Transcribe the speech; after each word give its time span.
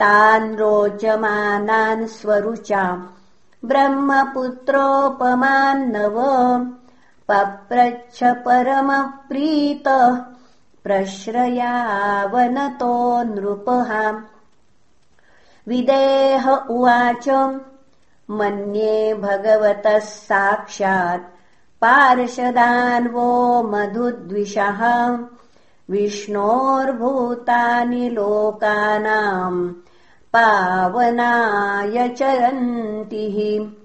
तान् 0.00 0.56
रोचमानान् 0.56 2.06
स्वरुचा 2.06 3.08
ब्रह्मपुत्रोपमान्नव 3.64 6.16
पप्रच्छ 7.28 8.24
परमप्रीतः 8.24 10.16
प्रश्रयावनतो 10.84 13.22
नृपः 13.22 13.90
विदेह 15.68 16.50
उवाच। 16.50 17.58
मन्ये 18.30 19.14
भगवतः 19.14 19.98
साक्षात् 19.98 21.34
पार्षदान्वो 21.80 23.62
मधुद्विषः। 23.62 25.18
विष्णोर्भूतानि 25.90 28.08
लोकानाम् 28.08 29.72
पावनाय 30.36 32.08
चरन्ति 32.08 33.76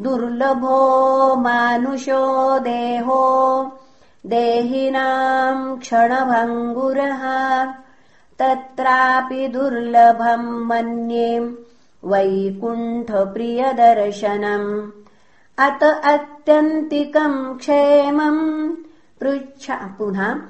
दुर्लभो 0.00 1.36
मानुषो 1.36 2.58
देहो। 2.58 3.72
देहिनाम् 4.26 5.78
क्षणभङ्गुरः 5.78 7.22
तत्रापि 8.40 9.48
दुर्लभम् 9.48 10.66
मन्ये 10.66 11.54
वैकुण्ठप्रियदर्शनम्। 12.04 14.90
अत 15.58 16.00
अत्यन्तिकम् 16.04 17.58
क्षेमम् 17.58 18.74
पृच्छा 19.20 19.94
पुनः 19.98 20.40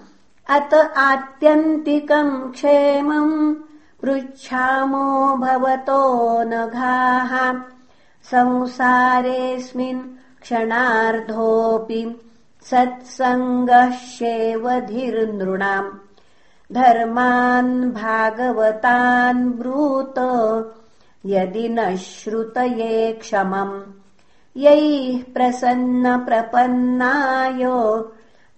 अत 0.56 0.92
आत्यन्तिकम् 0.96 2.52
क्षेमम् 2.52 3.54
पृच्छामो 4.02 5.36
भवतो 5.36 6.42
नघाः। 6.42 7.60
संसारेऽस्मिन् 8.30 10.02
क्षणार्धोऽपि 10.42 12.20
सत्सङ्गः 12.62 13.90
शेवधिर्नृणाम् 13.90 16.09
धर्मान् 16.72 17.90
भागवतान् 17.90 19.52
ब्रूत 19.52 20.14
यदि 21.26 21.68
न 21.68 21.96
श्रुतये 21.96 23.12
क्षमम्। 23.12 23.82
यैः 24.56 25.34
प्रसन्नप्रपन्नाय 25.34 27.58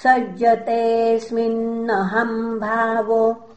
सज्जतेऽस्मिन्नहम् 0.04 2.60
भावो। 2.60 3.50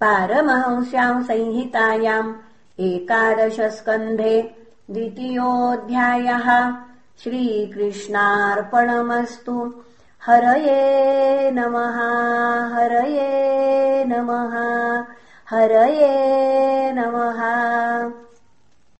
पारमहंस्याम् 0.00 1.24
संहितायाम् 1.24 2.34
एकादशस्कन्धे 2.80 4.54
द्वितीयोऽध्यायः। 4.90 6.72
श्रीकृष्णार्पणमस्तु। 7.22 9.74
हरये 10.26 11.50
नमः 11.50 11.98
हरये 12.74 14.04
नमः 14.04 14.54
हरये 15.50 16.92
नमः 16.92 17.40